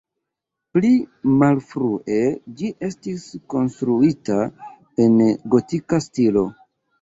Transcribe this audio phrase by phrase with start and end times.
[0.75, 0.89] Pli
[1.41, 2.15] malfrue
[2.61, 4.39] ĝi estis rekonstruita
[5.05, 5.15] en
[5.57, 6.45] gotika stilo.